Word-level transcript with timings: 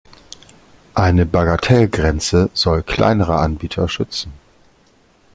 Eine 0.95 1.27
Bagatellgrenze 1.27 2.49
soll 2.55 2.81
kleinere 2.81 3.35
Anbieter 3.37 3.87
schützen. 3.87 4.33